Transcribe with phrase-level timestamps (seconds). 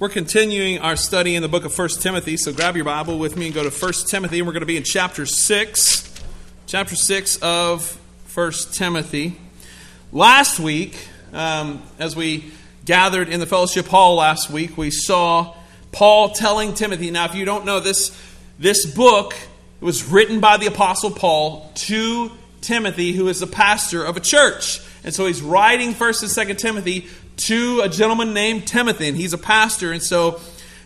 [0.00, 3.36] We're continuing our study in the book of 1 Timothy, so grab your Bible with
[3.36, 6.22] me and go to 1 Timothy, and we're going to be in chapter 6.
[6.68, 8.00] Chapter 6 of
[8.32, 9.36] 1 Timothy.
[10.12, 12.52] Last week, um, as we
[12.84, 15.56] gathered in the fellowship hall last week, we saw
[15.90, 17.10] Paul telling Timothy.
[17.10, 18.16] Now, if you don't know this,
[18.56, 19.34] this book
[19.80, 22.30] was written by the Apostle Paul to
[22.60, 24.80] Timothy, who is the pastor of a church.
[25.02, 27.08] And so he's writing 1st and 2nd Timothy
[27.38, 29.92] to a gentleman named Timothy, and he's a pastor.
[29.92, 30.40] And so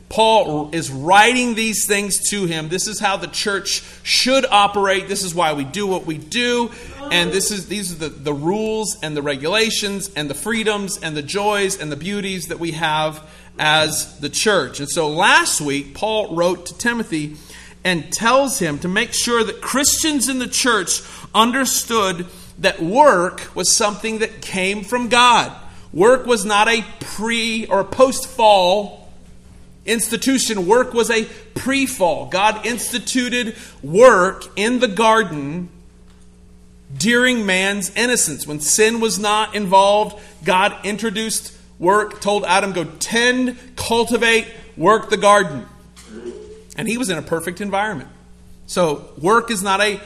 [0.08, 2.68] Paul is writing these things to him.
[2.68, 5.08] This is how the church should operate.
[5.08, 6.70] This is why we do what we do.
[7.10, 11.16] And this is these are the, the rules and the regulations and the freedoms and
[11.16, 13.26] the joys and the beauties that we have
[13.58, 14.80] as the church.
[14.80, 17.36] And so last week, Paul wrote to Timothy
[17.84, 21.00] and tells him to make sure that Christians in the church
[21.34, 22.26] understood
[22.58, 25.56] that work was something that came from God.
[25.92, 29.10] Work was not a pre or post fall
[29.84, 32.26] institution, work was a pre fall.
[32.26, 35.68] God instituted work in the garden
[36.96, 38.46] during man's innocence.
[38.46, 45.16] When sin was not involved, God introduced work, told Adam, go tend, cultivate, work the
[45.16, 45.66] garden.
[46.76, 48.08] And he was in a perfect environment.
[48.66, 50.00] So, work is not a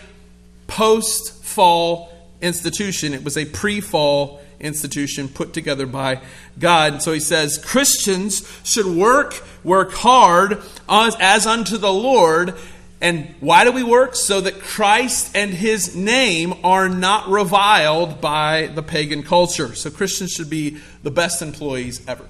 [0.67, 6.21] post fall institution, it was a pre fall institution put together by
[6.59, 6.95] God.
[6.95, 12.55] And So he says Christians should work, work hard as, as unto the Lord.
[13.01, 14.15] And why do we work?
[14.15, 19.75] So that Christ and his name are not reviled by the pagan culture.
[19.75, 22.27] So Christians should be the best employees ever.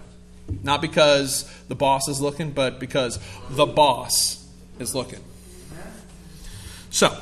[0.63, 3.19] Not because the boss is looking, but because
[3.51, 4.45] the boss
[4.79, 5.21] is looking.
[6.91, 7.17] So,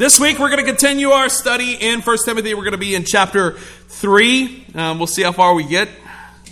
[0.00, 2.54] this week we're going to continue our study in 1 Timothy.
[2.54, 4.66] We're going to be in chapter 3.
[4.74, 5.90] Um, we'll see how far we get.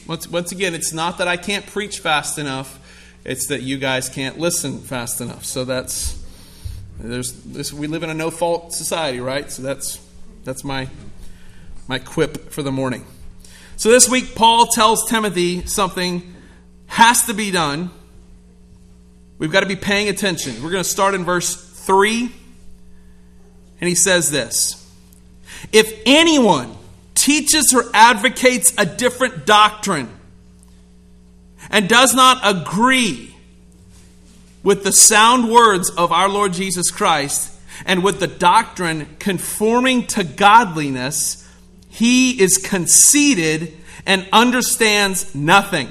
[0.07, 2.79] Once, once again, it's not that I can't preach fast enough,
[3.25, 5.47] it's that you guys can't listen fast enough.
[5.47, 6.23] So that's,
[7.01, 9.51] there's this, we live in a no fault society, right?
[9.51, 9.99] So that's,
[10.45, 10.87] that's my,
[11.87, 13.07] my quip for the morning.
[13.79, 16.35] So this week, Paul tells Timothy something
[16.85, 17.93] has to be done.
[19.39, 20.63] We've got to be paying attention.
[20.63, 22.31] We're going to start in verse 3
[23.81, 24.87] and he says this
[25.73, 26.75] If anyone
[27.15, 30.09] teaches or advocates a different doctrine
[31.71, 33.35] and does not agree
[34.63, 40.25] with the sound words of our Lord Jesus Christ and with the doctrine conforming to
[40.25, 41.49] godliness,
[41.89, 43.75] he is conceited
[44.07, 45.89] and understands nothing.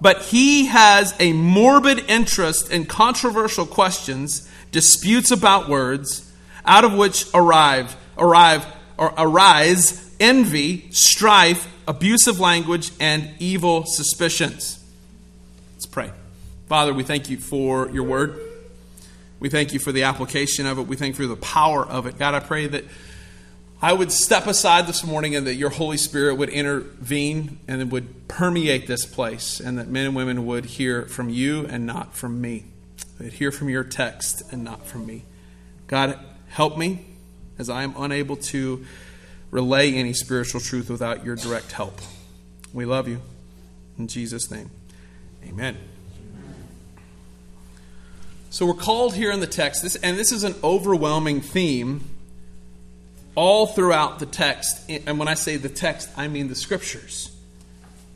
[0.00, 6.29] But he has a morbid interest in controversial questions, disputes about words
[6.64, 8.66] out of which arrive, arrive,
[8.96, 14.78] or arise envy, strife, abusive language, and evil suspicions.
[15.72, 16.12] Let's pray.
[16.68, 18.38] Father, we thank you for your word.
[19.40, 20.86] We thank you for the application of it.
[20.86, 22.18] We thank you for the power of it.
[22.18, 22.84] God, I pray that
[23.80, 28.28] I would step aside this morning and that your Holy Spirit would intervene and would
[28.28, 32.42] permeate this place, and that men and women would hear from you and not from
[32.42, 32.64] me.
[33.18, 35.24] They'd hear from your text and not from me.
[35.86, 36.18] God,
[36.50, 37.06] Help me
[37.58, 38.84] as I am unable to
[39.50, 41.98] relay any spiritual truth without your direct help.
[42.72, 43.20] We love you.
[43.98, 44.70] In Jesus' name,
[45.44, 45.76] amen.
[48.50, 52.02] So we're called here in the text, and this is an overwhelming theme
[53.36, 54.90] all throughout the text.
[54.90, 57.30] And when I say the text, I mean the scriptures.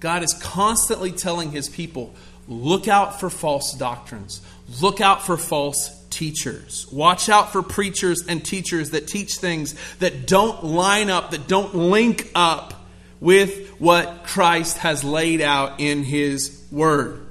[0.01, 2.15] God is constantly telling his people
[2.49, 4.41] look out for false doctrines,
[4.83, 6.87] look out for false teachers.
[6.93, 11.75] Watch out for preachers and teachers that teach things that don't line up, that don't
[11.75, 12.87] link up
[13.21, 17.27] with what Christ has laid out in His Word.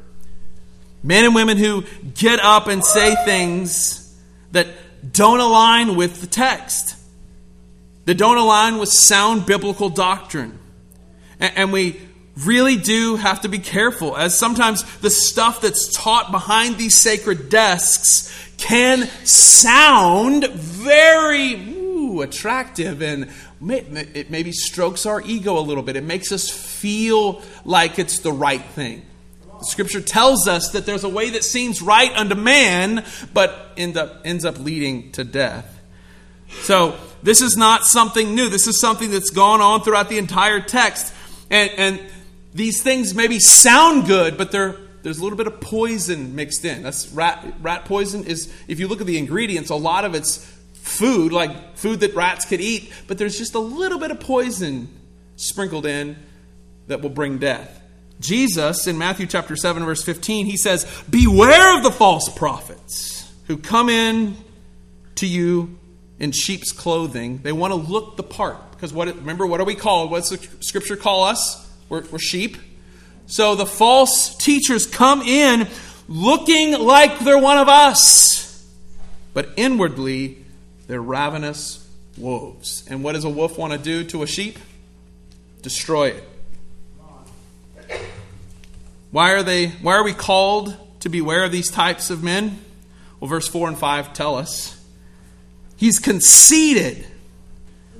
[1.01, 4.13] Men and women who get up and say things
[4.51, 4.67] that
[5.11, 6.95] don't align with the text,
[8.05, 10.59] that don't align with sound biblical doctrine.
[11.39, 11.99] And we
[12.37, 17.49] really do have to be careful, as sometimes the stuff that's taught behind these sacred
[17.49, 23.29] desks can sound very ooh, attractive and
[23.69, 25.95] it maybe strokes our ego a little bit.
[25.95, 29.05] It makes us feel like it's the right thing.
[29.61, 34.21] Scripture tells us that there's a way that seems right unto man, but end up,
[34.25, 35.79] ends up leading to death.
[36.61, 38.49] So, this is not something new.
[38.49, 41.13] This is something that's gone on throughout the entire text.
[41.49, 41.99] And, and
[42.53, 46.83] these things maybe sound good, but there's a little bit of poison mixed in.
[46.83, 50.37] That's rat rat poison is if you look at the ingredients, a lot of it's
[50.73, 54.87] food, like food that rats could eat, but there's just a little bit of poison
[55.35, 56.15] sprinkled in
[56.87, 57.81] that will bring death.
[58.19, 63.57] Jesus, in Matthew chapter 7, verse 15, he says, Beware of the false prophets who
[63.57, 64.37] come in
[65.15, 65.77] to you
[66.19, 67.39] in sheep's clothing.
[67.39, 68.71] They want to look the part.
[68.71, 70.11] Because what, remember, what are we called?
[70.11, 71.69] What's the scripture call us?
[71.89, 72.57] We're, we're sheep.
[73.25, 75.67] So the false teachers come in
[76.07, 78.67] looking like they're one of us,
[79.33, 80.43] but inwardly
[80.87, 81.87] they're ravenous
[82.17, 82.85] wolves.
[82.89, 84.59] And what does a wolf want to do to a sheep?
[85.61, 86.29] Destroy it.
[89.11, 92.59] Why are they why are we called to beware of these types of men?
[93.19, 94.79] Well, verse 4 and 5 tell us.
[95.77, 97.05] He's conceited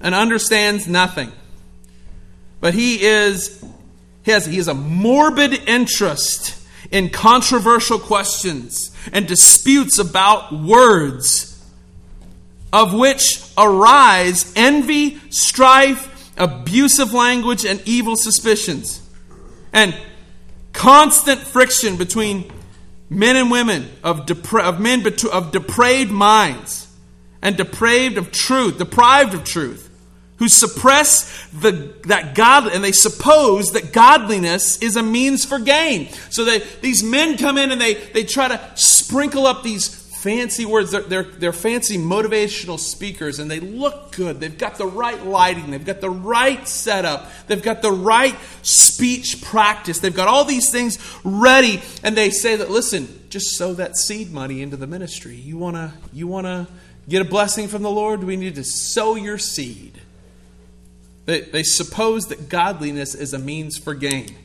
[0.01, 1.31] and understands nothing.
[2.59, 3.63] But he is
[4.23, 6.55] he has, he has a morbid interest
[6.91, 11.49] in controversial questions and disputes about words,
[12.71, 19.01] of which arise envy, strife, abusive language, and evil suspicions.
[19.73, 19.95] And
[20.71, 22.51] constant friction between
[23.09, 26.87] men and women of, depra- of men of depraved minds
[27.41, 29.89] and depraved of truth, deprived of truth
[30.44, 36.10] who suppress the, that God, and they suppose that godliness is a means for gain.
[36.30, 40.66] So they, these men come in and they, they try to sprinkle up these fancy
[40.66, 40.92] words.
[40.92, 44.42] They're, they're, they're fancy motivational speakers and they look good.
[44.42, 45.72] They've got the right lighting.
[45.72, 47.31] They've got the right setup.
[47.48, 50.00] They've got the right speech practice.
[50.00, 51.81] They've got all these things ready.
[52.04, 55.36] And they say that, listen, just sow that seed money into the ministry.
[55.36, 56.68] You want to, you want to
[57.07, 58.25] get a blessing from the Lord?
[58.25, 60.01] We need to sow your seed.
[61.25, 64.35] They, they suppose that godliness is a means for gain.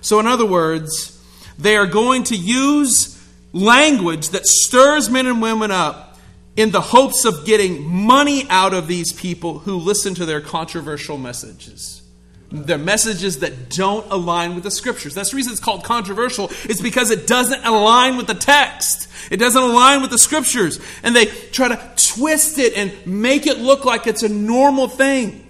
[0.00, 1.22] So, in other words,
[1.58, 3.12] they are going to use
[3.52, 6.18] language that stirs men and women up
[6.56, 11.18] in the hopes of getting money out of these people who listen to their controversial
[11.18, 12.02] messages.
[12.50, 15.14] Their messages that don't align with the scriptures.
[15.14, 19.08] That's the reason it's called controversial, is because it doesn't align with the text.
[19.30, 20.80] It doesn't align with the scriptures.
[21.02, 25.45] And they try to twist it and make it look like it's a normal thing.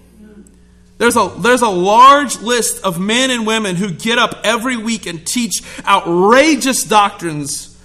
[0.99, 5.07] There's a, there's a large list of men and women who get up every week
[5.07, 7.77] and teach outrageous doctrines.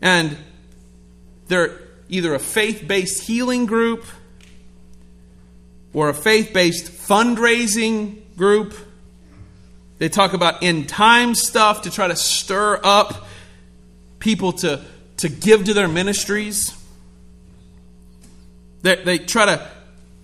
[0.00, 0.36] And
[1.48, 1.78] they're
[2.08, 4.04] either a faith based healing group
[5.92, 8.74] or a faith based fundraising group.
[9.98, 13.26] They talk about end time stuff to try to stir up
[14.18, 14.82] people to,
[15.18, 16.74] to give to their ministries.
[18.80, 19.70] They, they try to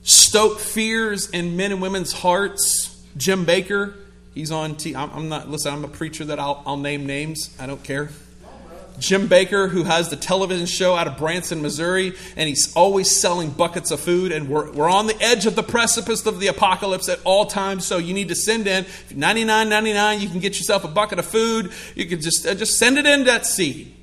[0.08, 3.04] stoke fears in men and women's hearts.
[3.16, 3.94] Jim Bakker,
[4.34, 4.76] he's on.
[4.76, 5.50] T- I'm, I'm not.
[5.50, 7.54] Listen, I'm a preacher that I'll, I'll name names.
[7.60, 8.10] I don't care.
[8.98, 13.50] Jim Bakker, who has the television show out of Branson, Missouri, and he's always selling
[13.50, 14.32] buckets of food.
[14.32, 17.86] And we're, we're on the edge of the precipice of the apocalypse at all times,
[17.86, 18.86] so you need to send in.
[19.14, 21.70] Ninety nine ninety nine, you can get yourself a bucket of food.
[21.94, 23.94] You can just, uh, just send it in that seed.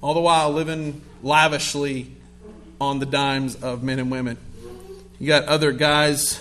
[0.00, 2.10] All the while living lavishly
[2.80, 4.38] on the dimes of men and women.
[5.20, 6.40] You got other guys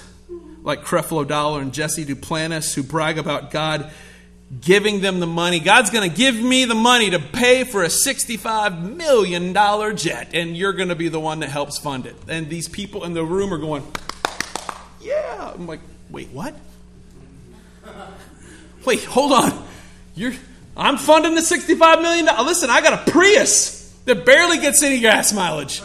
[0.63, 3.91] like Creflo Dollar and Jesse Duplantis who brag about God
[4.61, 5.59] giving them the money.
[5.59, 9.53] God's going to give me the money to pay for a $65 million
[9.97, 12.15] jet, and you're going to be the one that helps fund it.
[12.29, 13.83] And these people in the room are going,
[15.01, 15.51] Yeah.
[15.53, 16.55] I'm like, Wait, what?
[18.85, 19.67] Wait, hold on.
[20.15, 20.33] You're,
[20.77, 22.25] I'm funding the $65 million.
[22.45, 25.81] Listen, I got a Prius that barely gets any gas mileage.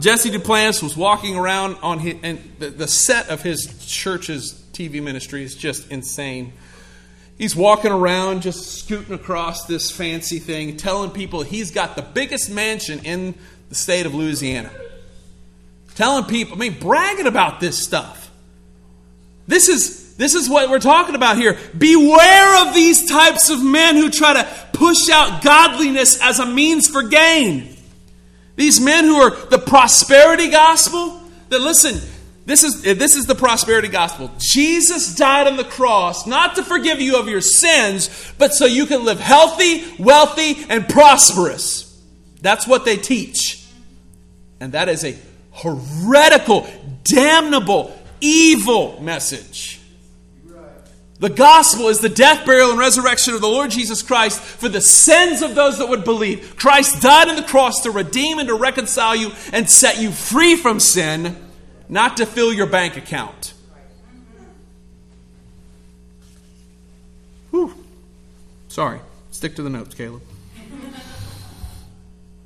[0.00, 5.02] Jesse Duplantis was walking around on his, and the, the set of his church's TV
[5.02, 6.52] ministry is just insane.
[7.38, 12.50] He's walking around, just scooting across this fancy thing, telling people he's got the biggest
[12.50, 13.34] mansion in
[13.68, 14.70] the state of Louisiana.
[15.94, 18.30] Telling people, I mean, bragging about this stuff.
[19.46, 21.58] This is this is what we're talking about here.
[21.76, 26.88] Beware of these types of men who try to push out godliness as a means
[26.88, 27.73] for gain.
[28.56, 32.00] These men who are the prosperity gospel, that listen,
[32.46, 34.30] this is, eh, this is the prosperity gospel.
[34.38, 38.86] Jesus died on the cross not to forgive you of your sins, but so you
[38.86, 41.98] can live healthy, wealthy, and prosperous.
[42.42, 43.64] That's what they teach.
[44.60, 45.16] And that is a
[45.52, 46.66] heretical,
[47.04, 49.80] damnable, evil message.
[51.20, 54.80] The gospel is the death, burial, and resurrection of the Lord Jesus Christ for the
[54.80, 56.56] sins of those that would believe.
[56.56, 60.56] Christ died on the cross to redeem and to reconcile you and set you free
[60.56, 61.36] from sin,
[61.88, 63.54] not to fill your bank account.
[67.50, 67.72] Whew.
[68.68, 68.98] Sorry.
[69.30, 70.22] Stick to the notes, Caleb.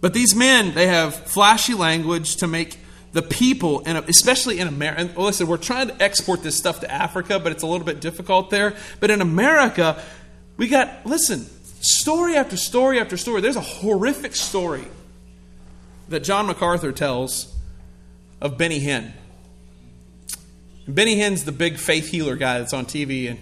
[0.01, 2.79] But these men, they have flashy language to make
[3.13, 7.39] the people, and especially in America, listen, we're trying to export this stuff to Africa,
[7.39, 8.75] but it's a little bit difficult there.
[9.01, 10.03] But in America,
[10.57, 11.47] we got, listen,
[11.81, 13.41] story after story after story.
[13.41, 14.85] There's a horrific story
[16.09, 17.55] that John MacArthur tells
[18.41, 19.13] of Benny Hinn.
[20.87, 23.39] Benny Hinn's the big faith healer guy that's on TV, and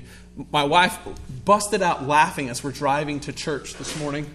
[0.51, 0.99] my wife
[1.45, 4.27] busted out laughing as we're driving to church this morning.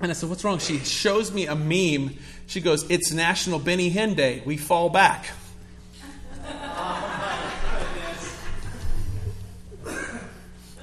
[0.00, 0.58] And I said, What's wrong?
[0.58, 2.16] She shows me a meme.
[2.46, 4.42] She goes, It's National Benny Hinn Day.
[4.44, 5.26] We fall back.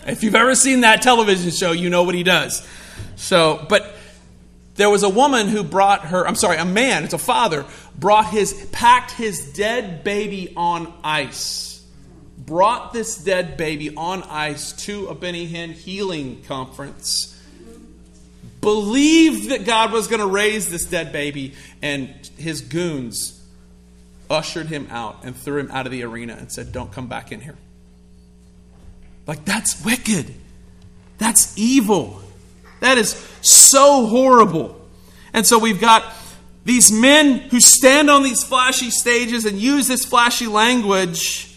[0.08, 2.67] if you've ever seen that television show, you know what he does.
[3.15, 3.96] So, but
[4.75, 7.65] there was a woman who brought her, I'm sorry, a man, it's a father,
[7.98, 11.86] brought his, packed his dead baby on ice.
[12.38, 17.32] Brought this dead baby on ice to a Benny Hinn healing conference.
[18.63, 23.41] Believed that God was going to raise this dead baby, and his goons
[24.29, 27.32] ushered him out and threw him out of the arena and said, Don't come back
[27.32, 27.58] in here.
[29.27, 30.34] Like, that's wicked.
[31.17, 32.22] That's evil.
[32.79, 34.79] That is so horrible.
[35.34, 36.05] And so we've got
[36.65, 41.53] these men who stand on these flashy stages and use this flashy language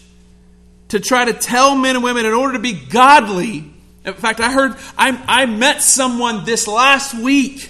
[0.89, 3.73] to try to tell men and women in order to be godly.
[4.07, 7.69] In fact, I heard, I, I met someone this last week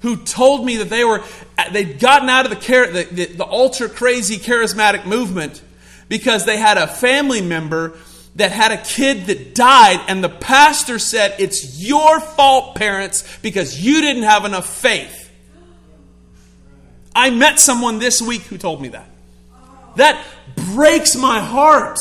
[0.00, 1.22] who told me that they were,
[1.70, 5.62] they'd gotten out of the, the, the, the ultra crazy charismatic movement
[6.08, 7.96] because they had a family member
[8.34, 13.80] that had a kid that died, and the pastor said, It's your fault, parents, because
[13.80, 15.30] you didn't have enough faith.
[17.14, 19.08] I met someone this week who told me that.
[19.96, 20.24] That
[20.56, 21.98] breaks my heart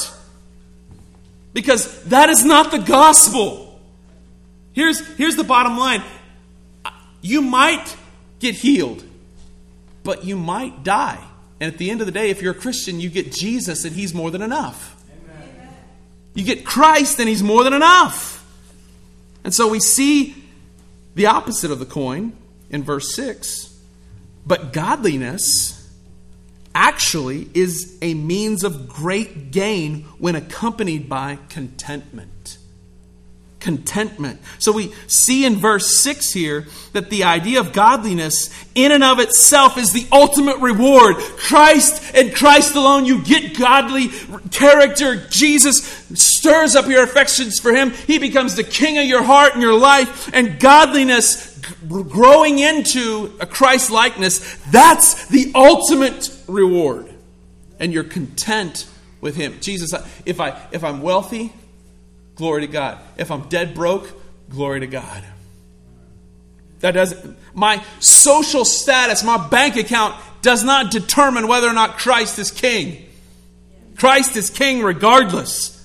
[1.54, 3.80] because that is not the gospel.
[4.74, 6.04] Here's, here's the bottom line
[7.22, 7.96] you might
[8.40, 9.04] get healed,
[10.04, 11.24] but you might die.
[11.60, 13.96] And at the end of the day, if you're a Christian, you get Jesus, and
[13.96, 14.96] He's more than enough.
[16.34, 18.44] You get Christ, and He's more than enough.
[19.44, 20.36] And so we see
[21.14, 22.34] the opposite of the coin
[22.72, 23.80] in verse 6.
[24.46, 25.81] But godliness
[26.74, 32.58] actually is a means of great gain when accompanied by contentment
[33.62, 34.42] contentment.
[34.60, 39.20] So we see in verse 6 here that the idea of godliness in and of
[39.20, 41.16] itself is the ultimate reward.
[41.18, 44.10] Christ and Christ alone, you get godly
[44.50, 45.28] character.
[45.30, 45.84] Jesus
[46.16, 47.92] stirs up your affections for him.
[47.92, 50.30] He becomes the king of your heart and your life.
[50.34, 51.50] And godliness
[51.88, 57.14] growing into a Christ likeness, that's the ultimate reward.
[57.80, 58.88] And you're content
[59.22, 59.58] with him.
[59.60, 59.94] Jesus,
[60.26, 61.52] if I if I'm wealthy,
[62.36, 63.00] glory to God.
[63.18, 64.08] If I'm dead broke,
[64.50, 65.24] glory to God.
[66.82, 72.40] That doesn't, my social status, my bank account does not determine whether or not Christ
[72.40, 73.06] is king.
[73.98, 75.78] Christ is king regardless.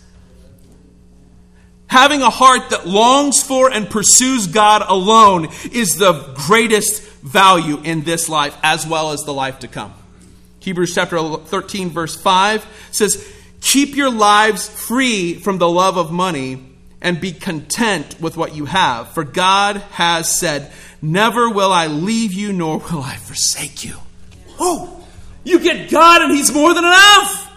[1.89, 8.03] Having a heart that longs for and pursues God alone is the greatest value in
[8.03, 9.93] this life as well as the life to come.
[10.67, 16.61] Hebrews chapter 13, verse 5 says, Keep your lives free from the love of money
[17.01, 19.11] and be content with what you have.
[19.11, 23.95] For God has said, Never will I leave you, nor will I forsake you.
[24.59, 25.07] Oh,
[25.45, 27.49] you get God and He's more than enough.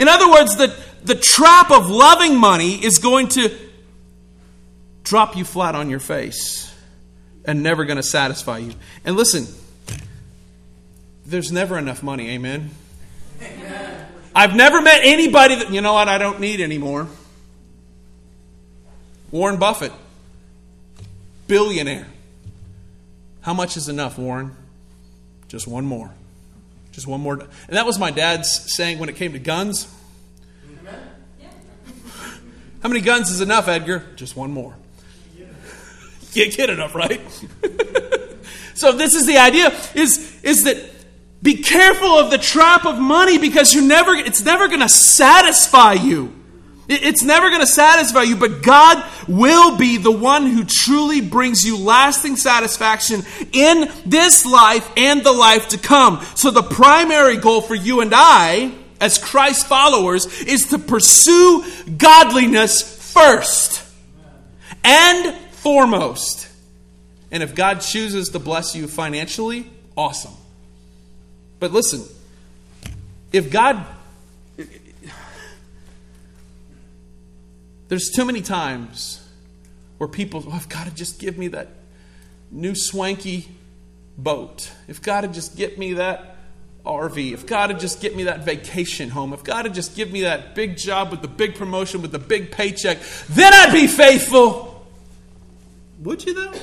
[0.00, 3.56] In other words, the, the trap of loving money is going to
[5.04, 6.74] drop you flat on your face
[7.44, 8.72] and never going to satisfy you.
[9.04, 9.46] And listen,
[11.28, 12.70] there's never enough money, amen?
[13.42, 14.06] amen.
[14.34, 17.06] I've never met anybody that, you know what, I don't need anymore.
[19.30, 19.92] Warren Buffett,
[21.46, 22.06] billionaire.
[23.42, 24.56] How much is enough, Warren?
[25.48, 26.10] Just one more.
[26.92, 27.34] Just one more.
[27.34, 29.86] And that was my dad's saying when it came to guns.
[32.82, 34.02] How many guns is enough, Edgar?
[34.16, 34.74] Just one more.
[36.32, 37.20] You get enough, right?
[38.74, 40.87] so this is the idea is, is that
[41.42, 45.92] be careful of the trap of money because you never, it's never going to satisfy
[45.92, 46.34] you.
[46.88, 51.62] It's never going to satisfy you, but God will be the one who truly brings
[51.62, 56.24] you lasting satisfaction in this life and the life to come.
[56.34, 61.62] So, the primary goal for you and I, as Christ followers, is to pursue
[61.98, 63.84] godliness first
[64.82, 66.48] and foremost.
[67.30, 70.37] And if God chooses to bless you financially, awesome.
[71.58, 72.04] But listen,
[73.32, 73.84] if God.
[77.88, 79.26] There's too many times
[79.96, 81.68] where people, oh, I've got to just give me that
[82.50, 83.48] new swanky
[84.18, 86.36] boat, if God would just get me that
[86.84, 90.12] RV, if God would just get me that vacation home, if God would just give
[90.12, 92.98] me that big job with the big promotion, with the big paycheck,
[93.30, 94.86] then I'd be faithful.
[96.00, 96.60] Would you, though?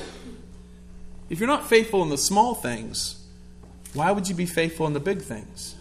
[1.28, 3.15] If you're not faithful in the small things,
[3.96, 5.74] why would you be faithful in the big things?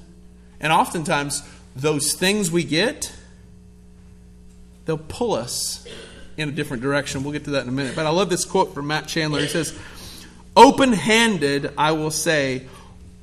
[0.59, 1.43] And oftentimes,
[1.75, 3.13] those things we get,
[4.85, 5.85] they'll pull us
[6.37, 7.23] in a different direction.
[7.23, 7.95] We'll get to that in a minute.
[7.95, 9.41] But I love this quote from Matt Chandler.
[9.41, 9.77] He says,
[10.55, 12.67] Open handed, I will say,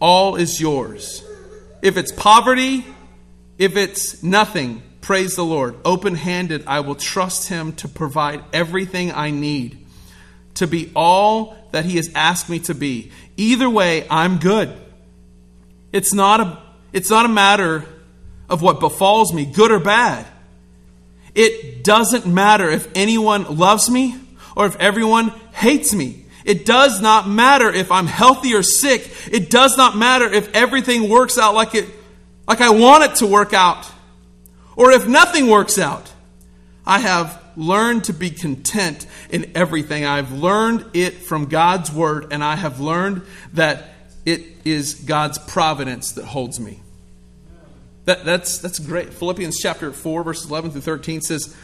[0.00, 1.24] all is yours.
[1.80, 2.84] If it's poverty,
[3.58, 5.76] if it's nothing, praise the Lord.
[5.84, 9.78] Open handed, I will trust Him to provide everything I need
[10.54, 13.10] to be all that He has asked me to be.
[13.36, 14.72] Either way, I'm good.
[15.92, 16.58] It's not a,
[16.92, 17.84] it's not a matter
[18.48, 20.26] of what befalls me, good or bad.
[21.34, 24.16] It doesn't matter if anyone loves me
[24.54, 26.26] or if everyone hates me.
[26.44, 29.10] It does not matter if I'm healthy or sick.
[29.30, 31.88] It does not matter if everything works out like it
[32.46, 33.90] like I want it to work out
[34.76, 36.10] or if nothing works out.
[36.84, 40.04] I have learned to be content in everything.
[40.04, 43.22] I've learned it from God's word and I have learned
[43.54, 43.88] that
[44.24, 46.80] it is God's providence that holds me.
[48.04, 49.12] That, that's, that's great.
[49.12, 51.56] Philippians chapter 4, verses 11 through 13 says,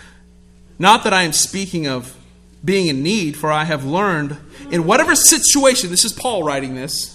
[0.78, 2.16] Not that I am speaking of
[2.64, 4.36] being in need, for I have learned
[4.70, 7.14] in whatever situation, this is Paul writing this,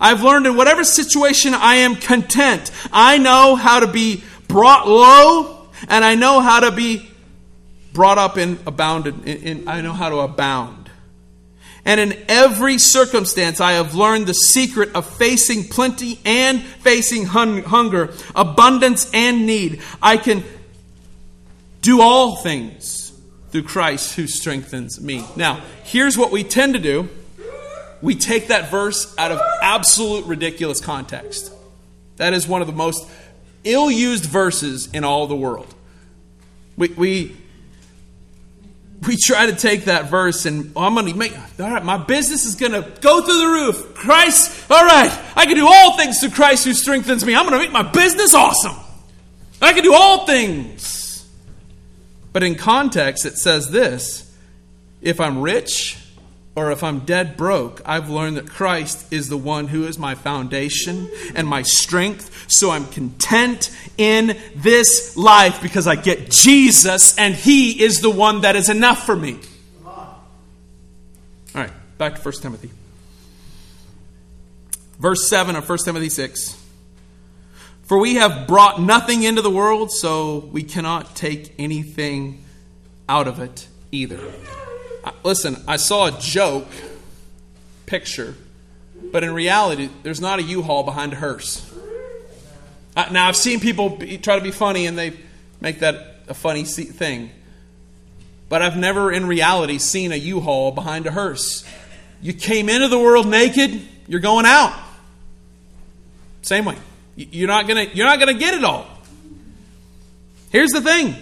[0.00, 2.70] I've learned in whatever situation I am content.
[2.92, 7.08] I know how to be brought low, and I know how to be
[7.96, 9.26] brought up and abounded.
[9.26, 10.90] In, in, I know how to abound.
[11.86, 17.62] And in every circumstance, I have learned the secret of facing plenty and facing hun-
[17.62, 19.80] hunger, abundance and need.
[20.02, 20.44] I can
[21.80, 23.18] do all things
[23.50, 25.24] through Christ who strengthens me.
[25.36, 27.08] Now, here's what we tend to do
[28.02, 31.50] we take that verse out of absolute ridiculous context.
[32.16, 33.08] That is one of the most
[33.64, 35.74] ill used verses in all the world.
[36.76, 37.36] We, we
[39.06, 41.98] we try to take that verse and oh, I'm going to make, all right, my
[41.98, 43.94] business is going to go through the roof.
[43.94, 47.34] Christ, all right, I can do all things through Christ who strengthens me.
[47.34, 48.76] I'm going to make my business awesome.
[49.60, 51.26] I can do all things.
[52.32, 54.34] But in context, it says this
[55.00, 55.98] if I'm rich,
[56.56, 60.14] or if I'm dead broke, I've learned that Christ is the one who is my
[60.14, 62.46] foundation and my strength.
[62.48, 68.40] So I'm content in this life because I get Jesus and He is the one
[68.40, 69.38] that is enough for me.
[69.84, 72.70] All right, back to 1 Timothy.
[74.98, 76.62] Verse 7 of 1 Timothy 6.
[77.82, 82.42] For we have brought nothing into the world, so we cannot take anything
[83.08, 84.20] out of it either.
[85.22, 86.68] Listen, I saw a joke
[87.86, 88.34] picture,
[89.12, 91.64] but in reality, there's not a U-Haul behind a hearse.
[92.96, 95.12] Now, I've seen people try to be funny and they
[95.60, 97.30] make that a funny thing.
[98.48, 101.64] But I've never in reality seen a U-Haul behind a hearse.
[102.22, 104.72] You came into the world naked, you're going out.
[106.42, 106.76] Same way.
[107.16, 108.86] You're not gonna, you're not gonna get it all.
[110.50, 111.14] Here's the thing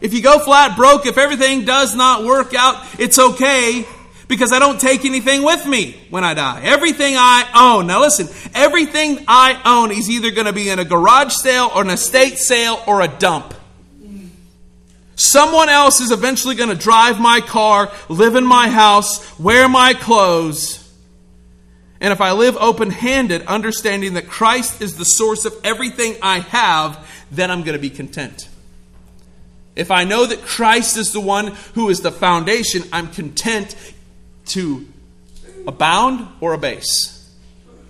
[0.00, 3.86] if you go flat broke, if everything does not work out, it's okay
[4.28, 6.62] because I don't take anything with me when I die.
[6.62, 10.84] Everything I own, now listen, everything I own is either going to be in a
[10.84, 13.54] garage sale or an estate sale or a dump.
[15.14, 19.94] Someone else is eventually going to drive my car, live in my house, wear my
[19.94, 20.82] clothes.
[22.02, 26.40] And if I live open handed, understanding that Christ is the source of everything I
[26.40, 28.48] have, then I'm going to be content.
[29.76, 33.76] If I know that Christ is the one who is the foundation, I'm content
[34.46, 34.86] to
[35.68, 37.12] abound or abase.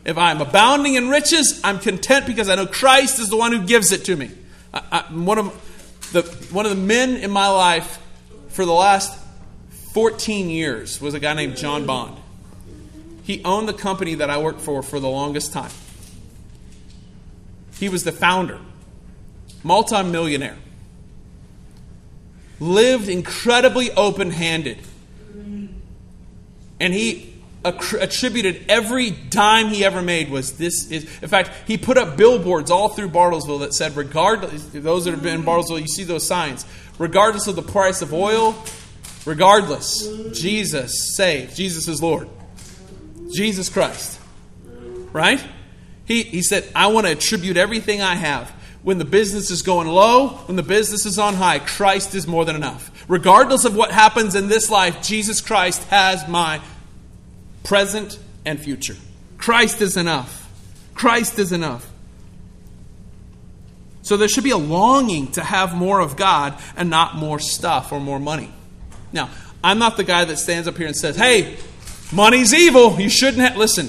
[0.04, 3.64] If I'm abounding in riches, I'm content because I know Christ is the one who
[3.64, 4.30] gives it to me.
[4.74, 6.22] I, I, one, of the,
[6.52, 8.00] one of the men in my life
[8.48, 9.16] for the last
[9.92, 12.16] 14 years was a guy named John Bond.
[13.22, 15.72] He owned the company that I worked for for the longest time.
[17.78, 18.58] He was the founder,
[19.62, 20.56] multimillionaire
[22.60, 24.78] lived incredibly open handed.
[26.78, 31.98] And he attributed every dime he ever made was this is in fact he put
[31.98, 35.88] up billboards all through bartlesville that said regardless those that have been in bartlesville you
[35.88, 36.64] see those signs
[36.98, 38.54] regardless of the price of oil
[39.24, 42.28] regardless jesus saves jesus is lord.
[43.32, 44.20] Jesus christ.
[45.12, 45.44] Right?
[46.04, 48.52] He, he said i want to attribute everything i have
[48.86, 52.44] when the business is going low, when the business is on high, Christ is more
[52.44, 53.04] than enough.
[53.08, 56.60] Regardless of what happens in this life, Jesus Christ has my
[57.64, 58.94] present and future.
[59.38, 60.48] Christ is enough.
[60.94, 61.84] Christ is enough.
[64.02, 67.90] So there should be a longing to have more of God and not more stuff
[67.90, 68.52] or more money.
[69.12, 69.30] Now,
[69.64, 71.56] I'm not the guy that stands up here and says, hey,
[72.12, 73.00] money's evil.
[73.00, 73.56] You shouldn't have.
[73.56, 73.88] Listen,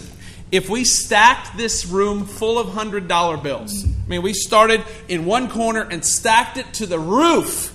[0.51, 5.49] if we stacked this room full of $100 bills, I mean, we started in one
[5.49, 7.73] corner and stacked it to the roof,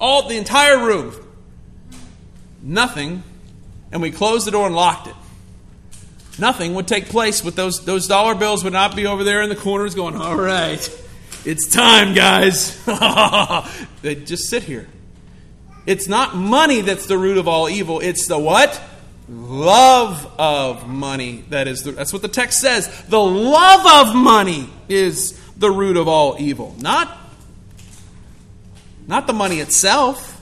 [0.00, 1.14] all the entire room,
[2.62, 3.22] nothing,
[3.90, 5.14] and we closed the door and locked it.
[6.38, 9.48] Nothing would take place with those, those dollar bills would not be over there in
[9.48, 10.78] the corners going, all right,
[11.44, 12.80] it's time, guys.
[14.02, 14.86] they just sit here.
[15.84, 17.98] It's not money that's the root of all evil.
[17.98, 18.80] It's the what?
[19.28, 21.44] Love of money.
[21.50, 22.88] That is the, that's what the text says.
[23.04, 26.74] The love of money is the root of all evil.
[26.78, 27.16] Not,
[29.06, 30.34] not the money itself.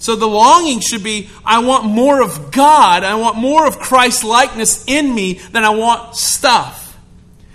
[0.00, 3.04] So the longing should be I want more of God.
[3.04, 6.98] I want more of Christ likeness in me than I want stuff.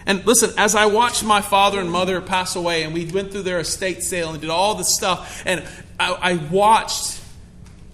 [0.05, 3.41] And listen, as I watched my father and mother pass away, and we went through
[3.41, 5.63] their estate sale and did all this stuff, and
[5.99, 7.19] I, I watched,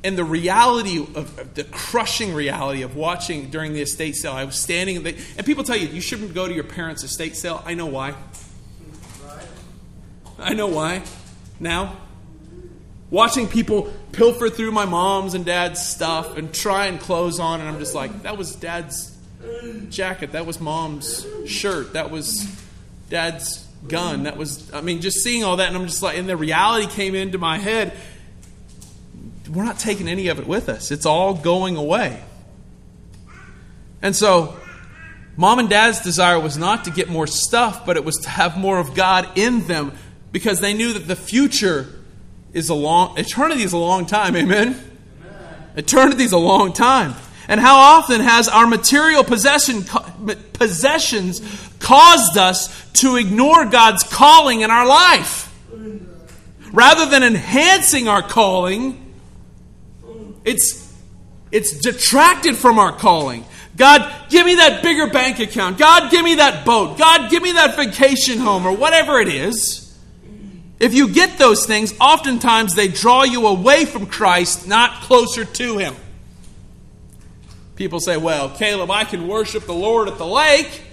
[0.04, 4.56] and the reality of the crushing reality of watching during the estate sale, I was
[4.56, 7.62] standing, and, they, and people tell you, you shouldn't go to your parents' estate sale.
[7.66, 8.16] I know why.
[10.40, 11.04] I know why.
[11.60, 11.98] Now,
[13.12, 17.70] watching people pilfer through my mom's and dad's stuff and try and clothes on, and
[17.70, 19.16] I'm just like, that was dad's
[19.90, 20.32] jacket.
[20.32, 21.94] That was mom's shirt.
[21.94, 22.48] That was
[23.10, 24.24] dad's gun.
[24.24, 26.88] That was, I mean, just seeing all that, and I'm just like, and the reality
[26.88, 27.96] came into my head.
[29.52, 32.24] We're not taking any of it with us, it's all going away.
[34.02, 34.58] And so,
[35.36, 38.58] mom and dad's desire was not to get more stuff, but it was to have
[38.58, 39.92] more of God in them
[40.32, 41.88] because they knew that the future
[42.54, 44.36] is a long, eternity is a long time.
[44.36, 44.70] Amen?
[44.70, 45.72] Amen.
[45.76, 47.14] Eternity is a long time.
[47.48, 49.84] And how often has our material possession,
[50.54, 51.42] possessions
[51.80, 55.50] caused us to ignore God's calling in our life?
[56.72, 59.01] Rather than enhancing our calling,
[60.44, 60.94] it's,
[61.52, 63.46] it's detracted from our calling.
[63.78, 65.78] God, give me that bigger bank account.
[65.78, 66.98] God, give me that boat.
[66.98, 69.98] God, give me that vacation home or whatever it is.
[70.80, 75.78] If you get those things, oftentimes they draw you away from Christ, not closer to
[75.78, 75.96] Him.
[77.76, 80.84] People say, well, Caleb, I can worship the Lord at the lake.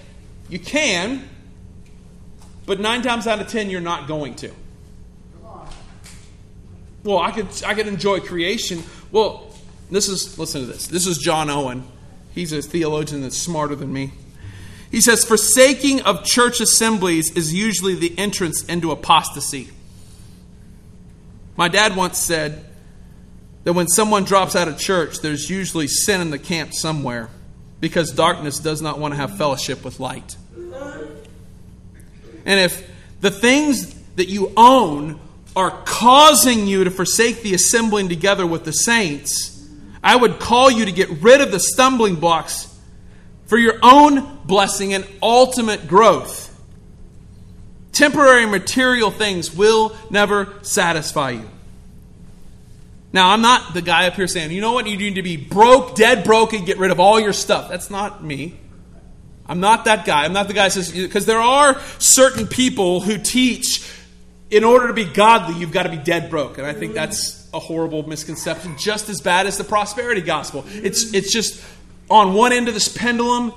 [0.47, 1.27] You can,
[2.65, 4.51] but nine times out of ten, you're not going to.
[7.03, 8.83] Well, I could, I could enjoy creation.
[9.11, 9.51] Well,
[9.89, 10.87] this is, listen to this.
[10.87, 11.83] This is John Owen.
[12.33, 14.11] He's a theologian that's smarter than me.
[14.91, 19.69] He says, Forsaking of church assemblies is usually the entrance into apostasy.
[21.55, 22.65] My dad once said,
[23.63, 27.29] that when someone drops out of church, there's usually sin in the camp somewhere
[27.79, 30.37] because darkness does not want to have fellowship with light.
[32.45, 32.89] And if
[33.21, 35.19] the things that you own
[35.59, 39.67] are causing you to forsake the assembling together with the saints,
[40.03, 42.67] I would call you to get rid of the stumbling blocks
[43.45, 46.47] for your own blessing and ultimate growth.
[47.91, 51.49] Temporary material things will never satisfy you.
[53.11, 55.35] Now, I'm not the guy up here saying, you know what, you need to be
[55.35, 57.67] broke, dead broke, and get rid of all your stuff.
[57.67, 58.57] That's not me.
[59.47, 60.25] I'm not that guy.
[60.25, 63.91] I'm not the guy that says, because there are certain people who teach
[64.51, 66.57] in order to be godly, you've got to be dead broke.
[66.57, 70.65] And I think that's a horrible misconception, just as bad as the prosperity gospel.
[70.67, 71.63] It's, it's just
[72.09, 73.53] on one end of this pendulum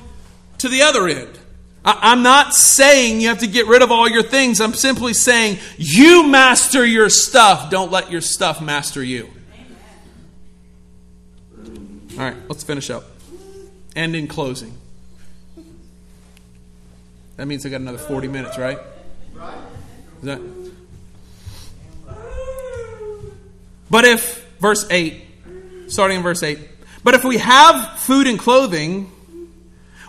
[0.58, 1.38] to the other end.
[1.84, 4.60] I'm not saying you have to get rid of all your things.
[4.60, 7.70] I'm simply saying you master your stuff.
[7.70, 9.28] Don't let your stuff master you.
[12.12, 13.04] All right, let's finish up.
[13.96, 14.78] And in closing.
[17.36, 18.78] That means I got another 40 minutes, right?
[20.20, 20.40] Is that?
[23.92, 25.22] But if, verse 8,
[25.88, 26.58] starting in verse 8,
[27.04, 29.12] but if we have food and clothing,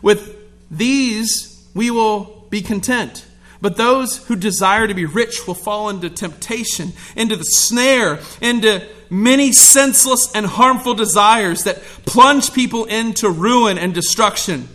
[0.01, 0.37] with
[0.71, 3.25] these we will be content.
[3.59, 8.87] But those who desire to be rich will fall into temptation, into the snare, into
[9.09, 14.69] many senseless and harmful desires that plunge people into ruin and destruction.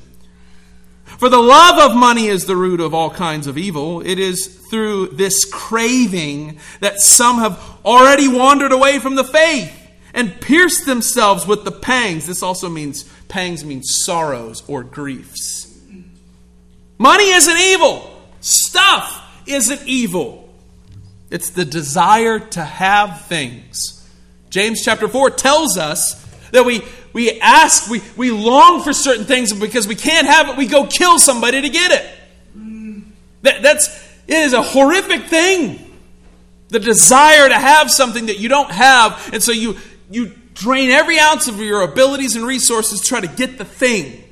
[1.06, 4.02] For the love of money is the root of all kinds of evil.
[4.02, 9.74] It is through this craving that some have already wandered away from the faith
[10.14, 12.26] and pierced themselves with the pangs.
[12.26, 15.66] This also means pangs means sorrows or griefs.
[16.98, 18.14] Money isn't evil.
[18.40, 20.48] Stuff isn't evil,
[21.30, 23.94] it's the desire to have things.
[24.50, 29.50] James chapter 4 tells us that we, we ask, we, we long for certain things,
[29.52, 32.06] and because we can't have it, we go kill somebody to get it.
[33.42, 35.84] That, that's, it is a horrific thing.
[36.68, 39.78] The desire to have something that you don't have, and so you,
[40.10, 44.24] you drain every ounce of your abilities and resources to try to get the thing.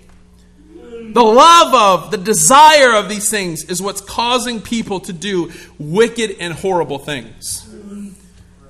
[1.13, 6.37] The love of, the desire of these things is what's causing people to do wicked
[6.41, 7.67] and horrible things.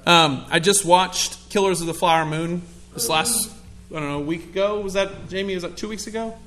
[0.06, 2.62] Um, I just watched Killers of the Flower Moon
[2.94, 3.52] this last,
[3.90, 4.80] I don't know, a week ago.
[4.80, 6.38] Was that, Jamie, was that two weeks ago?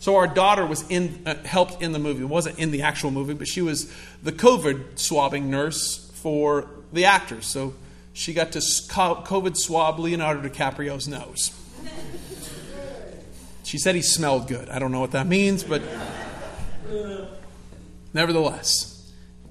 [0.00, 2.22] So our daughter was in, uh, helped in the movie.
[2.22, 7.04] It wasn't in the actual movie, but she was the COVID swabbing nurse for the
[7.04, 7.46] actors.
[7.46, 7.74] So
[8.12, 11.52] she got to COVID swab Leonardo DiCaprio's nose.
[13.64, 14.70] She said he smelled good.
[14.70, 15.82] I don't know what that means, but
[18.14, 18.94] nevertheless.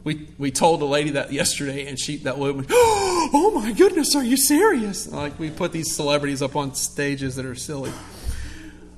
[0.03, 4.23] We, we told a lady that yesterday, and she that woman, oh my goodness, are
[4.23, 5.11] you serious?
[5.11, 7.91] Like we put these celebrities up on stages that are silly.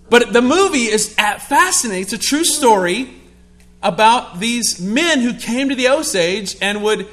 [0.10, 2.02] But the movie is fascinating.
[2.02, 3.14] It's a true story
[3.82, 7.08] about these men who came to the Osage and would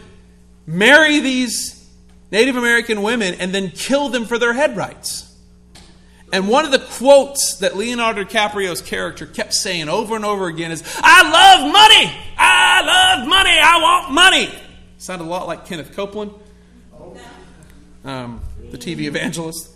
[0.67, 1.77] marry these
[2.33, 5.23] Native American women and then kill them for their head rights.
[6.33, 10.73] And one of the quotes that Leonardo DiCaprio's character kept saying over and over again
[10.73, 12.13] is, I love money!
[12.37, 13.51] I love money!
[13.51, 14.53] I want money!
[14.99, 16.33] Sounded a lot like Kenneth Copeland,
[18.05, 19.76] um, the TV evangelist.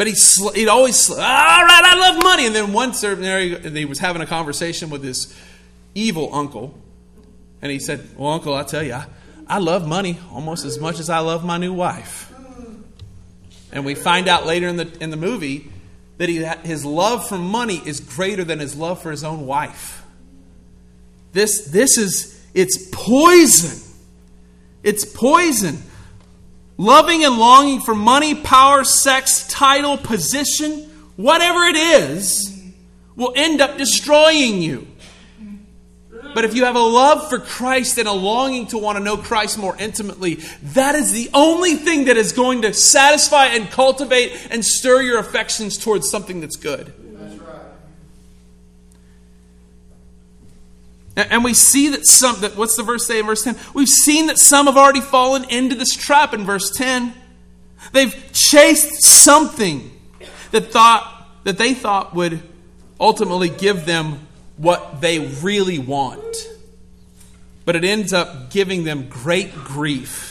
[0.00, 2.46] But he sl- he'd always, sl- all right, I love money.
[2.46, 5.38] And then once he was having a conversation with his
[5.94, 6.72] evil uncle.
[7.60, 9.04] And he said, Well, uncle, I'll tell you, I,
[9.46, 12.32] I love money almost as much as I love my new wife.
[13.72, 15.70] And we find out later in the, in the movie
[16.16, 20.02] that he, his love for money is greater than his love for his own wife.
[21.32, 23.86] This, this is, it's poison.
[24.82, 25.82] It's poison.
[26.80, 32.58] Loving and longing for money, power, sex, title, position, whatever it is,
[33.14, 34.86] will end up destroying you.
[36.34, 39.18] But if you have a love for Christ and a longing to want to know
[39.18, 40.36] Christ more intimately,
[40.72, 45.18] that is the only thing that is going to satisfy and cultivate and stir your
[45.18, 46.94] affections towards something that's good.
[51.16, 53.56] And we see that some, that, what's the verse say in verse 10?
[53.74, 57.12] We've seen that some have already fallen into this trap in verse 10.
[57.92, 59.90] They've chased something
[60.52, 62.40] that thought, that they thought would
[63.00, 66.48] ultimately give them what they really want.
[67.64, 70.29] But it ends up giving them great grief.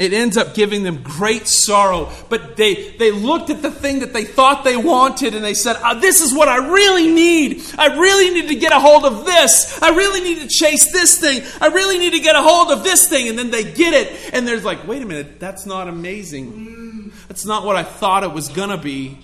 [0.00, 2.10] It ends up giving them great sorrow.
[2.30, 5.76] But they, they looked at the thing that they thought they wanted and they said,
[5.84, 7.62] oh, This is what I really need.
[7.76, 9.80] I really need to get a hold of this.
[9.82, 11.42] I really need to chase this thing.
[11.60, 13.28] I really need to get a hold of this thing.
[13.28, 14.32] And then they get it.
[14.32, 17.12] And there's like, Wait a minute, that's not amazing.
[17.28, 19.18] That's not what I thought it was going to be.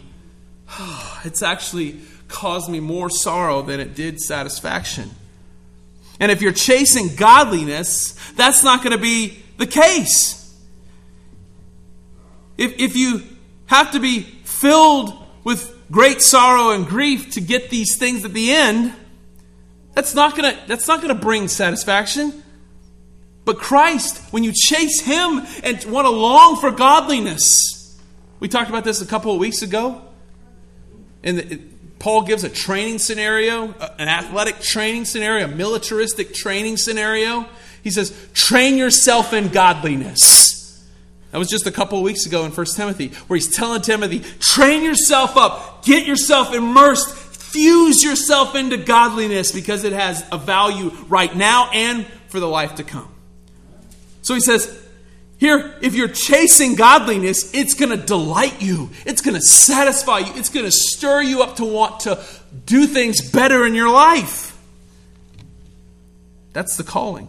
[1.25, 5.11] It's actually caused me more sorrow than it did satisfaction.
[6.21, 10.46] And if you're chasing godliness, that's not going to be the case.
[12.57, 13.23] If, if you
[13.67, 15.13] have to be filled
[15.45, 18.93] with great sorrow and grief to get these things at the end,
[19.95, 22.43] that's not to that's not to bring satisfaction.
[23.45, 27.99] But Christ, when you chase him and want to long for godliness,
[28.41, 30.03] we talked about this a couple of weeks ago.
[31.23, 37.47] And Paul gives a training scenario, an athletic training scenario, a militaristic training scenario.
[37.83, 40.46] He says, train yourself in godliness.
[41.37, 44.21] That was just a couple of weeks ago in 1 Timothy, where he's telling Timothy,
[44.41, 50.89] train yourself up, get yourself immersed, fuse yourself into godliness because it has a value
[51.09, 53.13] right now and for the life to come.
[54.23, 54.83] So he says,
[55.37, 58.89] here, if you're chasing godliness, it's going to delight you.
[59.05, 60.33] It's going to satisfy you.
[60.37, 62.19] It's going to stir you up to want to
[62.65, 64.59] do things better in your life.
[66.55, 67.29] That's the calling.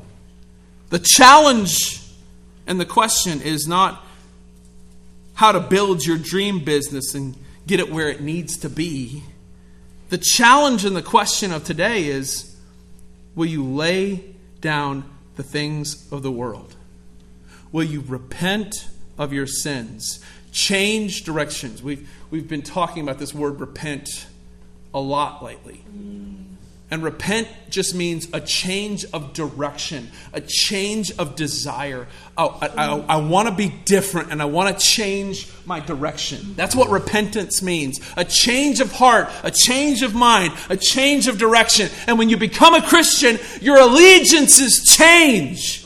[0.92, 1.97] The challenge
[2.68, 4.04] and the question is not
[5.36, 9.24] how to build your dream business and get it where it needs to be.
[10.10, 12.56] The challenge and the question of today is
[13.36, 14.24] will you lay
[14.62, 15.04] down
[15.36, 16.76] the things of the world?
[17.72, 20.24] Will you repent of your sins?
[20.52, 21.84] Change directions.
[21.84, 24.28] We've, we've been talking about this word repent
[24.94, 25.84] a lot lately.
[26.90, 32.08] And repent just means a change of direction, a change of desire.
[32.38, 36.54] Oh, I, I, I want to be different and I want to change my direction.
[36.56, 41.38] That's what repentance means a change of heart, a change of mind, a change of
[41.38, 41.90] direction.
[42.08, 45.86] And when you become a Christian, your allegiances change.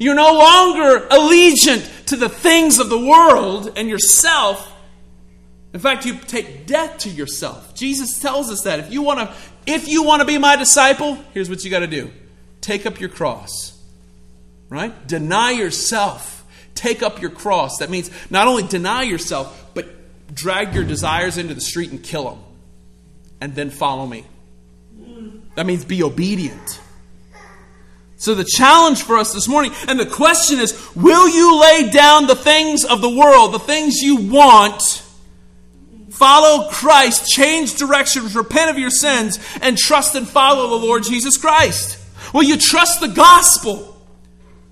[0.00, 4.71] You're no longer allegiant to the things of the world and yourself.
[5.72, 7.74] In fact, you take death to yourself.
[7.74, 8.78] Jesus tells us that.
[8.78, 9.34] If you want to
[9.66, 12.10] if you want to be my disciple, here's what you got to do.
[12.60, 13.78] Take up your cross.
[14.68, 15.06] Right?
[15.06, 16.44] Deny yourself.
[16.74, 17.78] Take up your cross.
[17.78, 22.24] That means not only deny yourself, but drag your desires into the street and kill
[22.30, 22.38] them.
[23.40, 24.24] And then follow me.
[25.54, 26.80] That means be obedient.
[28.16, 32.26] So, the challenge for us this morning, and the question is will you lay down
[32.26, 35.02] the things of the world, the things you want,
[36.12, 41.36] follow Christ, change directions, repent of your sins, and trust and follow the Lord Jesus
[41.36, 41.98] Christ?
[42.32, 44.00] Will you trust the gospel,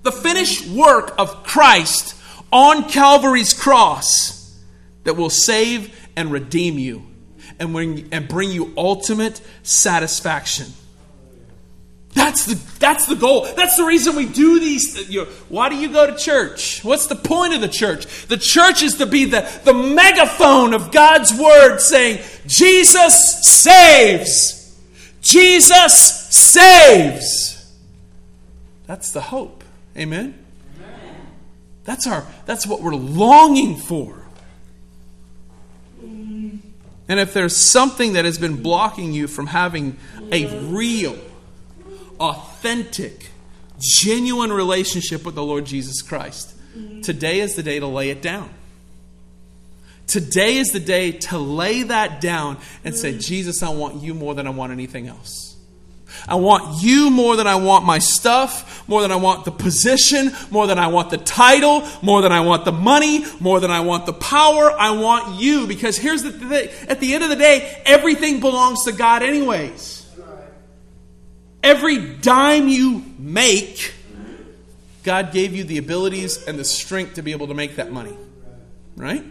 [0.03, 2.15] the finished work of Christ
[2.51, 4.57] on Calvary's cross
[5.03, 7.05] that will save and redeem you
[7.59, 10.67] and bring, you ultimate satisfaction?
[12.13, 13.47] That's the, that's the goal.
[13.55, 15.09] That's the reason we do these.
[15.09, 16.83] You know, why do you go to church?
[16.83, 18.27] What's the point of the church?
[18.27, 24.77] The church is to be the, the megaphone of God's word saying, Jesus saves.
[25.21, 27.73] Jesus saves.
[28.87, 29.63] That's the hope.
[29.95, 30.43] Amen?
[30.77, 31.15] Amen.
[31.85, 34.21] That's, our, that's what we're longing for.
[37.11, 39.97] And if there's something that has been blocking you from having
[40.31, 41.17] a real,
[42.21, 43.29] authentic,
[43.79, 47.01] genuine relationship with the Lord Jesus Christ, mm-hmm.
[47.01, 48.49] today is the day to lay it down.
[50.07, 53.19] Today is the day to lay that down and say, mm-hmm.
[53.19, 55.51] Jesus, I want you more than I want anything else.
[56.27, 60.31] I want you more than I want my stuff, more than I want the position,
[60.51, 63.79] more than I want the title, more than I want the money, more than I
[63.79, 64.71] want the power.
[64.71, 68.83] I want you because here's the thing at the end of the day, everything belongs
[68.83, 70.00] to God, anyways.
[71.63, 73.93] Every dime you make,
[75.03, 78.15] God gave you the abilities and the strength to be able to make that money.
[78.95, 79.23] Right?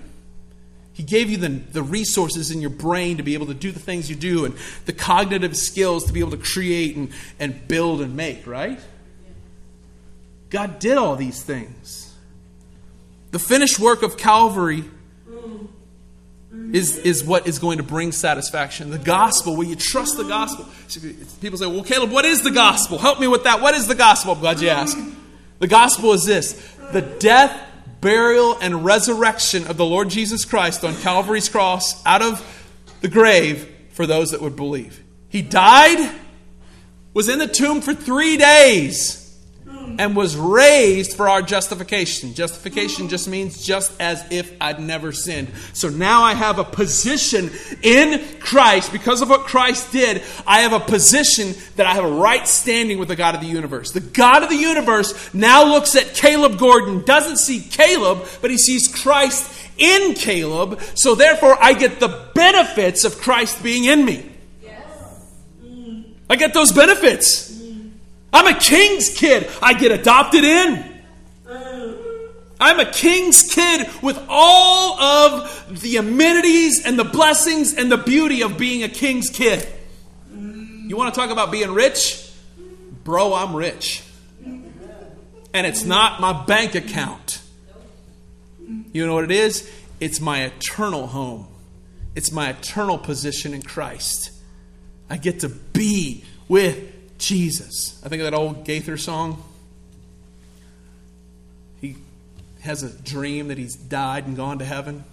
[0.93, 3.81] He gave you the, the resources in your brain to be able to do the
[3.81, 4.55] things you do and
[4.87, 8.79] the cognitive skills to be able to create and, and build and make, right?
[10.51, 12.15] God did all these things.
[13.31, 14.85] The finished work of Calvary
[16.53, 18.91] is, is what is going to bring satisfaction.
[18.91, 20.67] The gospel, will you trust the gospel?
[21.41, 22.99] People say, well, Caleb, what is the gospel?
[22.99, 23.61] Help me with that.
[23.61, 24.33] What is the gospel?
[24.33, 24.99] I'm glad you asked.
[25.61, 26.53] The gospel is this
[26.93, 27.57] the death,
[28.01, 32.45] burial, and resurrection of the Lord Jesus Christ on Calvary's cross out of
[33.01, 35.03] the grave for those that would believe.
[35.29, 36.13] He died,
[37.15, 39.20] was in the tomb for three days
[39.99, 42.35] and was raised for our justification.
[42.35, 45.49] Justification just means just as if I'd never sinned.
[45.73, 47.51] So now I have a position
[47.83, 48.93] in Christ.
[48.93, 52.99] Because of what Christ did, I have a position that I have a right standing
[52.99, 53.93] with the God of the universe.
[53.93, 58.59] The God of the universe now looks at Caleb Gordon, doesn't see Caleb, but he
[58.59, 60.81] sees Christ in Caleb.
[60.95, 64.27] So therefore, I get the benefits of Christ being in me.
[66.29, 67.60] I get those benefits.
[68.33, 69.51] I'm a king's kid.
[69.63, 70.87] I get adopted in.
[72.61, 78.43] I'm a king's kid with all of the amenities and the blessings and the beauty
[78.43, 79.67] of being a king's kid.
[80.31, 82.31] You want to talk about being rich?
[83.03, 84.03] Bro, I'm rich.
[84.45, 87.41] And it's not my bank account.
[88.93, 89.71] You know what it is?
[89.99, 91.47] It's my eternal home.
[92.15, 94.33] It's my eternal position in Christ.
[95.09, 96.90] I get to be with
[97.21, 98.01] Jesus.
[98.05, 99.43] I think of that old Gaither song.
[101.81, 101.97] He
[102.63, 105.05] has a dream that he's died and gone to heaven.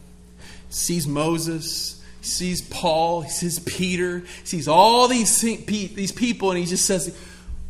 [0.69, 6.85] Sees Moses, sees Paul, he sees Peter, sees all these, these people, and he just
[6.85, 7.15] says,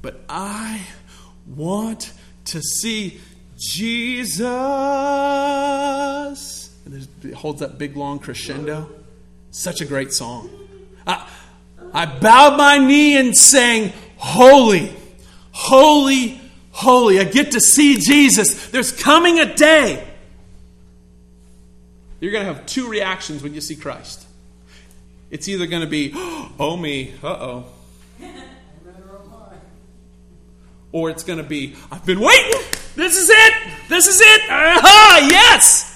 [0.01, 0.81] But I
[1.45, 2.13] want
[2.45, 3.19] to see
[3.57, 4.45] Jesus.
[6.85, 8.89] And it holds that big long crescendo.
[9.51, 10.49] Such a great song.
[11.05, 11.27] I,
[11.93, 14.93] I bowed my knee and sang, holy,
[15.51, 16.39] holy,
[16.71, 17.19] holy.
[17.19, 18.69] I get to see Jesus.
[18.69, 20.07] There's coming a day.
[22.19, 24.25] You're going to have two reactions when you see Christ.
[25.29, 27.65] It's either going to be, oh me, uh oh.
[30.91, 32.61] Or it's going to be, I've been waiting.
[32.95, 33.53] This is it.
[33.89, 34.49] This is it.
[34.49, 35.93] Aha, yes.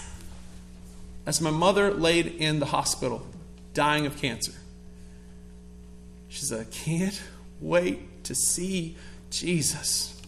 [1.25, 3.25] As my mother laid in the hospital,
[3.73, 4.51] dying of cancer,
[6.27, 7.19] she said, I can't
[7.59, 8.95] wait to see
[9.29, 10.19] Jesus.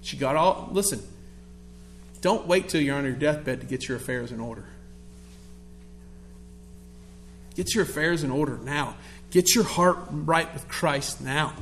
[0.00, 1.02] She got all, listen,
[2.20, 4.64] don't wait till you're on your deathbed to get your affairs in order.
[7.54, 8.96] Get your affairs in order now.
[9.30, 11.54] Get your heart right with Christ now.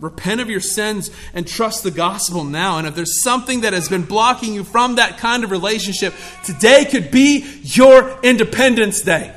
[0.00, 2.78] repent of your sins and trust the gospel now.
[2.78, 6.84] And if there's something that has been blocking you from that kind of relationship, today
[6.84, 9.34] could be your Independence Day.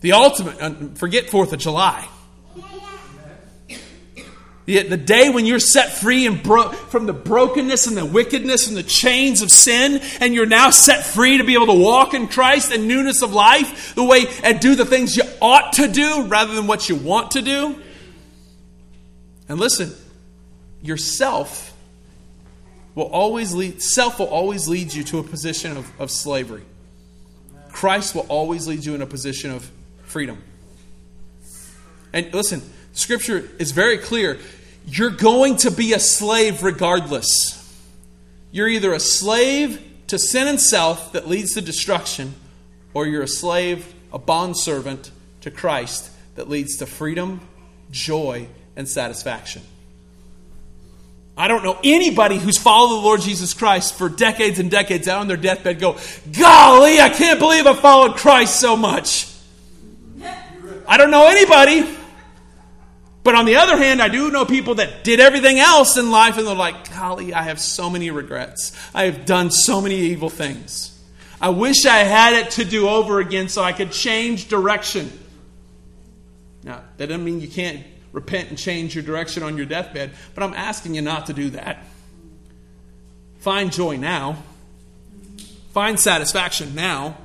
[0.00, 2.08] The ultimate, uh, forget 4th of July.
[4.68, 8.68] The, the day when you're set free and bro- from the brokenness and the wickedness
[8.68, 12.12] and the chains of sin, and you're now set free to be able to walk
[12.12, 15.88] in Christ and newness of life, the way and do the things you ought to
[15.88, 17.80] do rather than what you want to do.
[19.48, 19.94] And listen,
[20.82, 21.74] yourself
[22.94, 26.64] will always lead self will always lead you to a position of, of slavery.
[27.72, 29.70] Christ will always lead you in a position of
[30.08, 30.42] freedom.
[32.12, 34.38] And listen, scripture is very clear
[34.86, 37.54] you're going to be a slave regardless.
[38.50, 42.34] You're either a slave to sin and self that leads to destruction,
[42.94, 45.10] or you're a slave, a bondservant
[45.42, 47.40] to Christ that leads to freedom,
[47.90, 49.62] joy, and satisfaction.
[51.36, 55.20] I don't know anybody who's followed the Lord Jesus Christ for decades and decades out
[55.20, 55.96] on their deathbed go,
[56.32, 59.28] Golly, I can't believe I followed Christ so much.
[60.88, 61.96] I don't know anybody.
[63.22, 66.38] But on the other hand, I do know people that did everything else in life
[66.38, 68.72] and they're like, golly, I have so many regrets.
[68.94, 70.98] I have done so many evil things.
[71.38, 75.12] I wish I had it to do over again so I could change direction.
[76.64, 80.42] Now, that doesn't mean you can't repent and change your direction on your deathbed, but
[80.42, 81.84] I'm asking you not to do that.
[83.40, 84.42] Find joy now.
[85.72, 87.18] Find satisfaction now.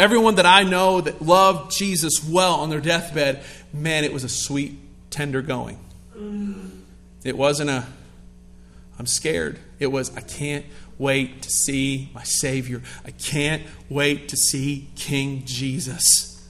[0.00, 4.30] Everyone that I know that loved Jesus well on their deathbed, man, it was a
[4.30, 4.78] sweet
[5.10, 5.78] tender going.
[7.22, 7.84] It wasn't a,
[8.98, 9.58] I'm scared.
[9.78, 10.64] It was, I can't
[10.96, 12.80] wait to see my Savior.
[13.04, 16.48] I can't wait to see King Jesus.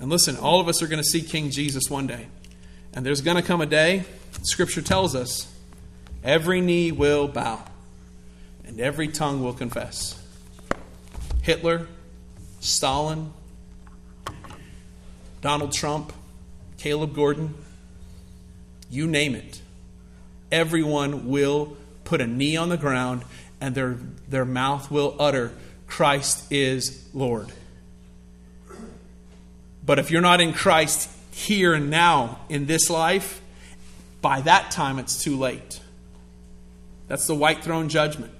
[0.00, 2.28] And listen, all of us are going to see King Jesus one day.
[2.94, 4.04] And there's going to come a day,
[4.44, 5.46] Scripture tells us,
[6.22, 7.62] every knee will bow
[8.64, 10.18] and every tongue will confess.
[11.42, 11.86] Hitler,
[12.64, 13.30] Stalin,
[15.42, 16.14] Donald Trump,
[16.78, 17.54] Caleb Gordon,
[18.88, 19.60] you name it.
[20.50, 23.22] Everyone will put a knee on the ground
[23.60, 23.98] and their,
[24.28, 25.52] their mouth will utter,
[25.86, 27.52] Christ is Lord.
[29.84, 33.42] But if you're not in Christ here and now in this life,
[34.22, 35.80] by that time it's too late.
[37.08, 38.32] That's the white throne judgment.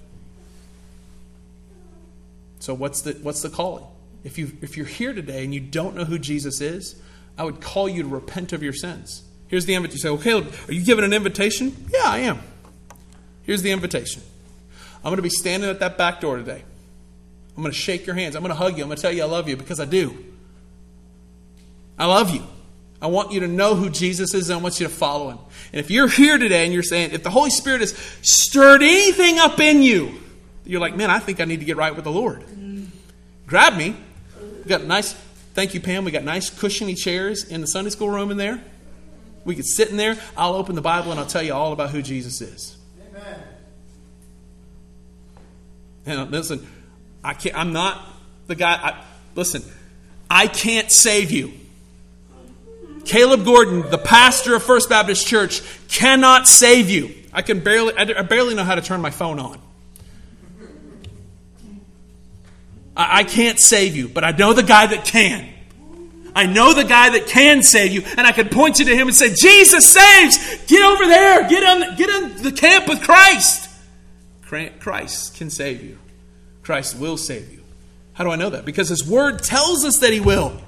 [2.61, 3.85] So what's the what's the calling?
[4.25, 7.01] If you if you're here today and you don't know who Jesus is,
[7.37, 9.23] I would call you to repent of your sins.
[9.49, 10.11] Here's the invitation.
[10.11, 11.89] You say, okay, are you giving an invitation?
[11.93, 12.41] Yeah, I am.
[13.43, 14.23] Here's the invitation.
[14.99, 16.63] I'm going to be standing at that back door today.
[17.57, 18.35] I'm going to shake your hands.
[18.35, 18.83] I'm going to hug you.
[18.83, 20.17] I'm going to tell you I love you because I do.
[21.99, 22.43] I love you.
[23.01, 25.39] I want you to know who Jesus is and I want you to follow him.
[25.73, 29.39] And if you're here today and you're saying, if the Holy Spirit has stirred anything
[29.39, 30.15] up in you,
[30.65, 32.43] you're like, man, I think I need to get right with the Lord.
[33.47, 33.95] Grab me.
[34.65, 35.15] We've got nice
[35.55, 36.05] Thank you, Pam.
[36.05, 38.61] We got nice cushiony chairs in the Sunday school room in there.
[39.45, 40.19] We could sit in there.
[40.37, 42.77] I'll open the Bible and I'll tell you all about who Jesus is.
[43.09, 43.41] Amen.
[46.07, 46.67] And listen,
[47.23, 48.05] I can't, I'm not
[48.49, 48.73] the guy.
[48.73, 49.05] I,
[49.37, 49.63] listen,
[50.29, 51.53] I can't save you.
[53.05, 57.15] Caleb Gordon, the pastor of First Baptist Church, cannot save you.
[57.33, 59.61] I can barely, I barely know how to turn my phone on.
[62.97, 65.49] I can't save you, but I know the guy that can.
[66.37, 69.07] I know the guy that can save you, and I can point you to him
[69.09, 70.65] and say, Jesus saves!
[70.67, 71.49] Get over there!
[71.49, 73.71] Get on, get in the camp with Christ!
[74.79, 75.99] Christ can save you.
[76.63, 77.63] Christ will save you.
[78.13, 78.65] How do I know that?
[78.65, 80.61] Because his word tells us that he will.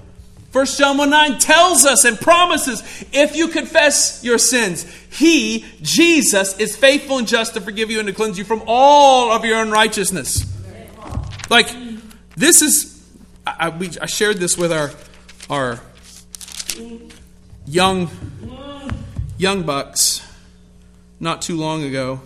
[0.52, 6.58] 1 John 1 9 tells us and promises if you confess your sins, he, Jesus,
[6.58, 9.60] is faithful and just to forgive you and to cleanse you from all of your
[9.60, 10.52] unrighteousness.
[11.50, 11.68] Like,
[12.37, 13.03] this is,
[13.47, 14.91] I, we, I shared this with our,
[15.49, 15.80] our
[17.66, 18.11] young,
[19.39, 20.22] young bucks
[21.18, 22.20] not too long ago.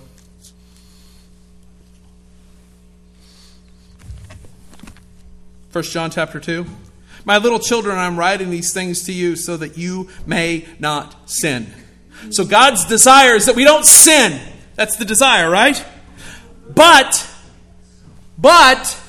[5.70, 6.66] First John chapter 2.
[7.24, 11.72] My little children, I'm writing these things to you so that you may not sin.
[12.30, 14.40] So God's desire is that we don't sin.
[14.74, 15.84] That's the desire, right?
[16.68, 17.28] But,
[18.36, 18.99] but,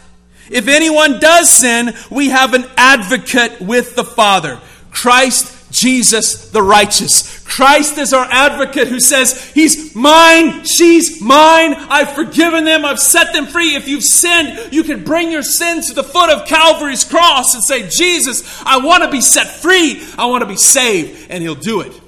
[0.52, 4.60] if anyone does sin, we have an advocate with the Father,
[4.92, 7.40] Christ Jesus the righteous.
[7.46, 13.34] Christ is our advocate who says, He's mine, she's mine, I've forgiven them, I've set
[13.34, 13.76] them free.
[13.76, 17.64] If you've sinned, you can bring your sins to the foot of Calvary's cross and
[17.64, 21.56] say, Jesus, I want to be set free, I want to be saved, and He'll
[21.56, 22.00] do it.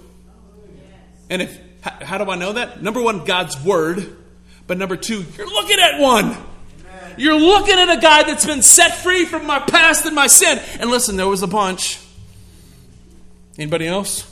[1.30, 2.84] And if, how do I know that?
[2.84, 4.18] Number one, God's Word.
[4.66, 6.38] But number two, you're looking at one.
[7.18, 10.60] You're looking at a guy that's been set free from my past and my sin.
[10.80, 12.00] And listen, there was a bunch.
[13.58, 14.30] Anybody else?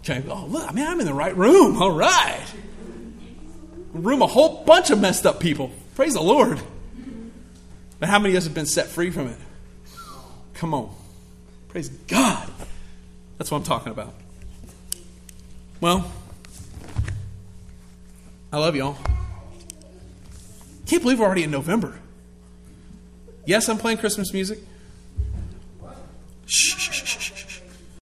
[0.00, 0.22] Okay.
[0.28, 1.82] Oh, look, I mean, I'm in the right room.
[1.82, 2.44] All right.
[3.92, 5.70] Room a whole bunch of messed up people.
[5.94, 6.60] Praise the Lord.
[7.98, 9.38] But how many of us have been set free from it?
[10.54, 10.94] Come on.
[11.68, 12.50] Praise God.
[13.38, 14.14] That's what I'm talking about.
[15.80, 16.10] Well,
[18.52, 18.98] I love y'all.
[20.90, 22.00] Can't believe we're already in November.
[23.46, 24.58] Yes, I'm playing Christmas music.
[26.46, 27.29] Shh, shh, shh.